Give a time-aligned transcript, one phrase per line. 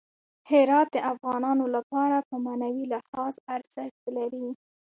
[0.49, 4.47] هرات د افغانانو لپاره په معنوي لحاظ ارزښت لري.